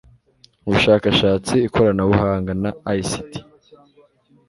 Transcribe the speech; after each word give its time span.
ubushakashatsi 0.65 1.53
ikoranabuhanga 1.67 2.51
na 2.63 2.71
ICT 2.99 3.31